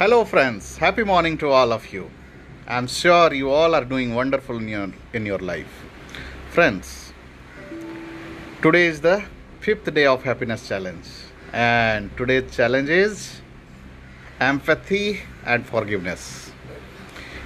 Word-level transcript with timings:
Hello, 0.00 0.24
friends. 0.24 0.78
Happy 0.78 1.04
morning 1.04 1.36
to 1.36 1.48
all 1.50 1.74
of 1.74 1.92
you. 1.92 2.10
I'm 2.66 2.86
sure 2.86 3.34
you 3.34 3.50
all 3.50 3.74
are 3.74 3.84
doing 3.84 4.14
wonderful 4.14 4.56
in 4.56 4.66
your, 4.66 4.88
in 5.12 5.26
your 5.26 5.40
life. 5.40 5.82
Friends, 6.52 7.12
today 8.62 8.86
is 8.86 9.02
the 9.02 9.22
fifth 9.60 9.92
day 9.92 10.06
of 10.06 10.22
Happiness 10.22 10.66
Challenge, 10.66 11.06
and 11.52 12.16
today's 12.16 12.50
challenge 12.56 12.88
is 12.88 13.42
empathy 14.40 15.20
and 15.44 15.66
forgiveness. 15.66 16.50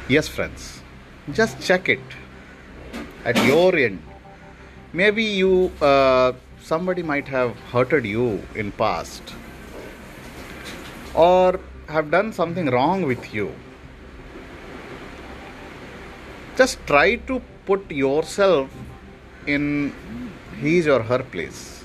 Yes, 0.06 0.28
friends, 0.28 0.80
just 1.32 1.60
check 1.60 1.88
it 1.88 2.06
at 3.24 3.36
your 3.44 3.74
end. 3.74 4.00
Maybe 4.92 5.24
you, 5.24 5.72
uh, 5.82 6.34
somebody 6.62 7.02
might 7.02 7.26
have 7.26 7.58
hurted 7.72 8.04
you 8.04 8.46
in 8.54 8.70
past 8.70 9.34
or 11.14 11.58
have 11.88 12.10
done 12.10 12.32
something 12.32 12.66
wrong 12.70 13.02
with 13.02 13.34
you 13.34 13.52
just 16.56 16.78
try 16.86 17.16
to 17.16 17.40
put 17.66 17.90
yourself 17.90 18.70
in 19.46 19.92
his 20.60 20.86
or 20.86 21.02
her 21.02 21.22
place. 21.22 21.84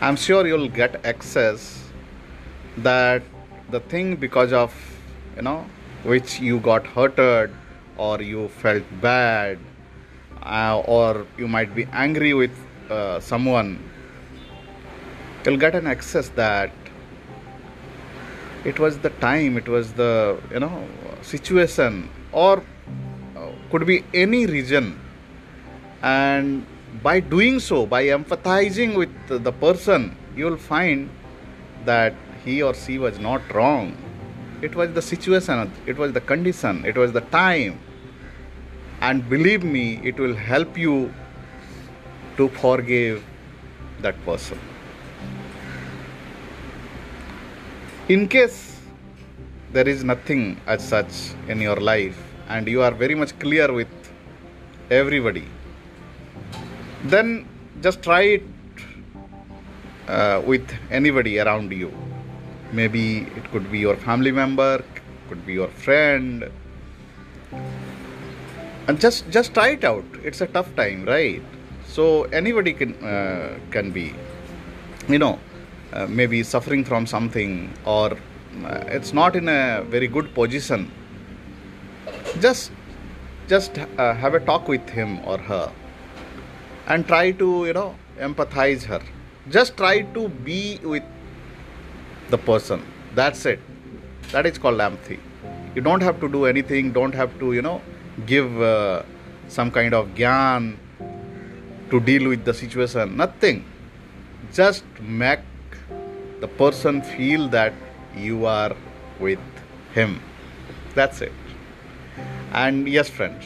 I'm 0.00 0.16
sure 0.16 0.46
you'll 0.46 0.68
get 0.68 1.04
access 1.04 1.82
that 2.76 3.22
the 3.70 3.80
thing 3.80 4.16
because 4.16 4.52
of 4.52 4.74
you 5.36 5.42
know 5.42 5.64
which 6.04 6.38
you 6.40 6.60
got 6.60 6.86
hurted 6.86 7.50
or 7.96 8.22
you 8.22 8.48
felt 8.48 8.84
bad 9.00 9.58
uh, 10.42 10.80
or 10.86 11.26
you 11.36 11.48
might 11.48 11.74
be 11.74 11.86
angry 11.92 12.34
with 12.34 12.52
uh, 12.90 13.18
someone. 13.20 13.78
You'll 15.44 15.56
get 15.56 15.74
an 15.74 15.86
access 15.86 16.28
that 16.40 16.70
it 18.64 18.78
was 18.78 18.98
the 18.98 19.10
time 19.10 19.56
it 19.56 19.68
was 19.68 19.92
the 19.92 20.40
you 20.50 20.60
know 20.60 20.86
situation 21.22 22.08
or 22.32 22.62
uh, 23.36 23.50
could 23.70 23.86
be 23.86 24.04
any 24.14 24.46
region. 24.46 24.98
And 26.02 26.66
by 27.02 27.20
doing 27.20 27.60
so 27.60 27.86
by 27.86 28.04
empathizing 28.04 28.96
with 28.96 29.10
the 29.28 29.52
person 29.52 30.16
you 30.36 30.44
will 30.46 30.56
find 30.56 31.10
that 31.84 32.14
he 32.44 32.62
or 32.62 32.74
she 32.74 32.98
was 32.98 33.18
not 33.18 33.42
wrong. 33.54 33.96
It 34.62 34.74
was 34.74 34.92
the 34.92 35.02
situation 35.02 35.70
it 35.86 35.96
was 35.96 36.12
the 36.12 36.20
condition 36.20 36.84
it 36.84 36.96
was 36.96 37.12
the 37.12 37.20
time. 37.20 37.78
And 39.00 39.28
believe 39.28 39.62
me 39.62 40.00
it 40.02 40.18
will 40.18 40.34
help 40.34 40.76
you 40.76 41.14
to 42.36 42.48
forgive 42.48 43.24
that 44.00 44.16
person 44.24 44.58
in 48.08 48.26
case 48.28 48.80
there 49.72 49.88
is 49.88 50.02
nothing 50.02 50.60
as 50.66 50.86
such 50.86 51.14
in 51.48 51.60
your 51.60 51.76
life 51.76 52.18
and 52.48 52.66
you 52.66 52.82
are 52.82 52.92
very 52.92 53.14
much 53.14 53.38
clear 53.38 53.72
with 53.72 53.88
everybody 54.90 55.46
then 57.04 57.46
just 57.80 58.02
try 58.02 58.22
it 58.22 58.42
uh, 60.08 60.42
with 60.44 60.66
anybody 60.90 61.38
around 61.38 61.70
you. 61.72 61.92
Maybe 62.72 63.28
it 63.36 63.50
could 63.52 63.70
be 63.70 63.78
your 63.78 63.96
family 63.96 64.32
member 64.32 64.84
could 65.28 65.44
be 65.46 65.52
your 65.52 65.68
friend. 65.68 66.50
And 68.88 69.00
just 69.00 69.30
just 69.30 69.54
try 69.54 69.68
it 69.76 69.84
out. 69.84 70.04
It's 70.24 70.40
a 70.40 70.46
tough 70.46 70.74
time 70.76 71.04
right? 71.04 71.42
So 71.86 72.24
anybody 72.24 72.72
can 72.72 72.94
uh, 73.04 73.58
can 73.70 73.90
be. 73.90 74.14
You 75.08 75.18
know 75.18 75.38
uh, 75.92 76.06
maybe 76.06 76.42
suffering 76.42 76.84
from 76.84 77.06
something 77.06 77.72
or 77.84 78.12
uh, 78.64 78.84
it's 78.86 79.12
not 79.12 79.36
in 79.36 79.48
a 79.48 79.84
very 79.88 80.08
good 80.08 80.34
position. 80.34 80.90
Just 82.40 82.72
just 83.48 83.78
uh, 83.78 84.14
have 84.14 84.34
a 84.34 84.40
talk 84.40 84.68
with 84.68 84.88
him 84.90 85.20
or 85.26 85.38
her 85.38 85.72
and 86.86 87.06
try 87.06 87.30
to 87.30 87.66
you 87.66 87.72
know 87.72 87.94
empathize 88.18 88.84
her. 88.84 89.00
Just 89.48 89.76
try 89.76 90.02
to 90.16 90.28
be 90.28 90.78
with 90.82 91.02
the 92.30 92.38
person. 92.38 92.82
That's 93.14 93.46
it. 93.46 93.60
That 94.32 94.44
is 94.46 94.58
called 94.58 94.80
empathy. 94.80 95.18
You 95.74 95.82
don't 95.82 96.02
have 96.02 96.20
to 96.20 96.28
do 96.28 96.44
anything 96.44 96.92
don't 96.92 97.14
have 97.14 97.38
to 97.38 97.52
you 97.52 97.62
know 97.62 97.80
give 98.26 98.60
uh, 98.60 99.02
some 99.48 99.70
kind 99.70 99.94
of 99.94 100.08
gyan 100.14 100.76
to 101.90 102.00
deal 102.00 102.28
with 102.28 102.44
the 102.44 102.52
situation. 102.52 103.16
Nothing. 103.16 103.64
Just 104.52 104.84
make 105.00 105.40
the 106.40 106.48
person 106.48 107.02
feel 107.02 107.48
that 107.48 107.72
you 108.16 108.46
are 108.46 108.74
with 109.20 109.38
him. 109.94 110.20
That's 110.94 111.20
it. 111.20 111.32
And 112.52 112.88
yes 112.88 113.08
friends 113.08 113.44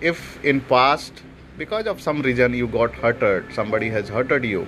if 0.00 0.42
in 0.44 0.60
past 0.62 1.22
because 1.58 1.86
of 1.86 2.00
some 2.00 2.22
reason 2.22 2.54
you 2.54 2.66
got 2.66 2.94
hurted 2.94 3.52
somebody 3.52 3.90
has 3.90 4.08
hurted 4.08 4.44
you 4.44 4.66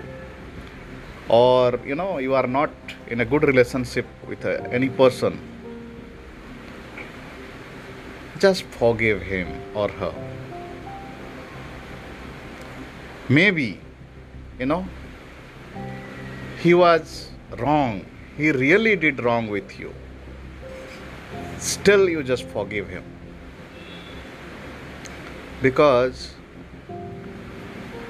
or 1.28 1.78
you 1.86 1.94
know 1.94 2.18
you 2.18 2.34
are 2.34 2.46
not 2.46 2.70
in 3.08 3.20
a 3.20 3.24
good 3.24 3.42
relationship 3.44 4.06
with 4.28 4.44
uh, 4.44 4.50
any 4.70 4.90
person 4.90 5.40
just 8.38 8.64
forgive 8.64 9.22
him 9.22 9.48
or 9.72 9.88
her. 9.88 10.12
Maybe 13.28 13.80
you 14.58 14.66
know 14.66 14.84
he 16.58 16.74
was 16.74 17.31
wrong. 17.58 18.04
He 18.36 18.50
really 18.50 18.96
did 18.96 19.22
wrong 19.22 19.48
with 19.48 19.78
you. 19.78 19.92
Still 21.58 22.08
you 22.08 22.22
just 22.22 22.44
forgive 22.44 22.88
him. 22.88 23.04
Because 25.60 26.34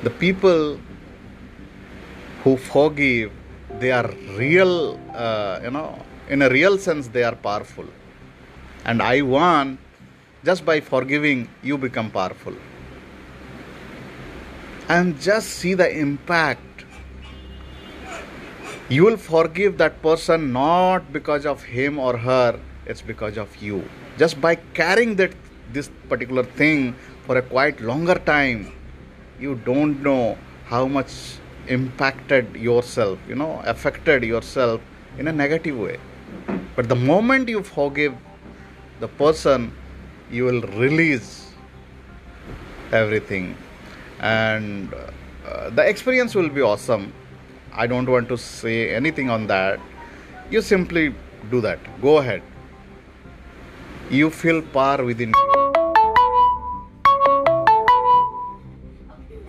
the 0.02 0.10
people 0.10 0.80
who 2.42 2.56
forgive 2.56 3.30
they 3.78 3.92
are 3.92 4.10
real 4.36 4.98
uh, 5.14 5.60
you 5.62 5.70
know 5.70 5.98
in 6.28 6.42
a 6.42 6.48
real 6.48 6.78
sense 6.78 7.08
they 7.08 7.22
are 7.22 7.36
powerful. 7.36 7.86
And 8.84 9.00
i 9.02 9.22
want 9.22 9.78
just 10.44 10.64
by 10.64 10.80
forgiving 10.80 11.48
you 11.62 11.78
become 11.78 12.10
powerful. 12.10 12.54
And 14.88 15.20
just 15.20 15.50
see 15.50 15.74
the 15.74 15.88
impact 15.96 16.71
you 18.88 19.04
will 19.04 19.16
forgive 19.16 19.78
that 19.78 20.02
person 20.02 20.52
not 20.52 21.12
because 21.12 21.46
of 21.46 21.62
him 21.62 21.98
or 21.98 22.16
her 22.16 22.58
it's 22.84 23.00
because 23.00 23.38
of 23.38 23.54
you. 23.62 23.88
Just 24.18 24.40
by 24.40 24.56
carrying 24.56 25.14
that 25.16 25.32
this 25.72 25.88
particular 26.08 26.42
thing 26.42 26.94
for 27.26 27.38
a 27.38 27.42
quite 27.42 27.80
longer 27.80 28.16
time 28.16 28.72
you 29.40 29.54
don't 29.64 30.02
know 30.02 30.36
how 30.66 30.86
much 30.86 31.12
impacted 31.68 32.56
yourself 32.56 33.18
you 33.28 33.36
know 33.36 33.62
affected 33.64 34.24
yourself 34.24 34.80
in 35.18 35.28
a 35.28 35.32
negative 35.32 35.78
way. 35.78 35.98
But 36.74 36.88
the 36.88 36.96
moment 36.96 37.48
you 37.48 37.62
forgive 37.62 38.14
the 39.00 39.08
person 39.08 39.72
you 40.30 40.44
will 40.44 40.62
release 40.62 41.52
everything. 42.92 43.56
And 44.20 44.92
uh, 44.94 45.70
the 45.70 45.86
experience 45.88 46.34
will 46.34 46.48
be 46.48 46.62
awesome 46.62 47.12
I 47.74 47.86
don't 47.86 48.06
want 48.06 48.28
to 48.28 48.36
say 48.36 48.94
anything 48.94 49.30
on 49.30 49.46
that. 49.46 49.80
You 50.50 50.60
simply 50.60 51.14
do 51.50 51.62
that. 51.62 51.78
Go 52.02 52.18
ahead. 52.18 52.42
You 54.10 54.28
feel 54.28 54.60
power 54.60 55.02
within 55.02 55.30
you. 55.30 55.34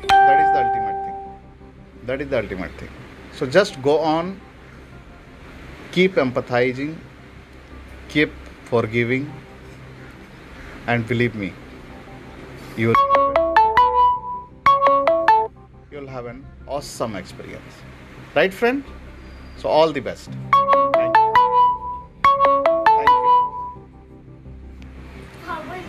That 0.07 0.39
is 0.39 0.50
the 0.53 0.61
ultimate 0.66 1.06
thing. 1.06 1.16
That 2.06 2.22
is 2.22 2.29
the 2.29 2.39
ultimate 2.39 2.72
thing. 2.79 2.90
So 3.34 3.46
just 3.46 3.81
go 3.81 3.99
on. 3.99 4.40
Keep 5.91 6.16
empathizing. 6.16 6.96
Keep 8.08 8.31
forgiving. 8.64 9.31
And 10.87 11.05
believe 11.05 11.35
me, 11.35 11.53
you 12.78 12.87
will, 12.90 12.96
you'll 15.91 16.08
have 16.08 16.25
an 16.25 16.46
awesome 16.67 17.16
experience. 17.17 17.73
Right, 18.35 18.53
friend? 18.53 18.84
So, 19.58 19.70
all 19.70 19.91
the 19.91 20.00
best. 20.00 20.30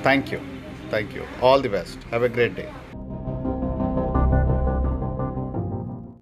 Thank 0.02 0.30
you. 0.30 0.40
Thank 0.90 1.14
you. 1.14 1.26
All 1.40 1.60
the 1.60 1.70
best. 1.70 2.02
Have 2.10 2.22
a 2.22 2.28
great 2.28 2.54
day. 2.54 2.68